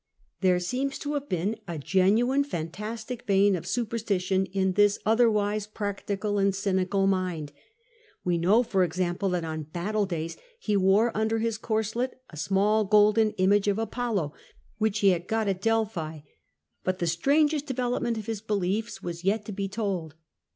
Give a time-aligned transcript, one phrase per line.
[0.39, 6.39] There seems to have been a genuine fantastic vein of superstition in this otherwise practical
[6.39, 7.51] and cynical mind.
[8.23, 12.83] We know, for example, that on battle days he wore under his corslet a small
[12.83, 14.33] golden image of Apollo
[14.79, 16.21] which he had got at Delphi.
[16.83, 20.15] But the strangest development of his beliefs has yet to be told.